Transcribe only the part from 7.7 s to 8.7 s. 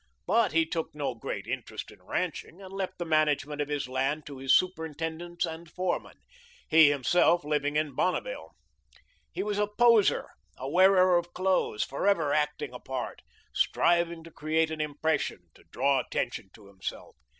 in Bonneville.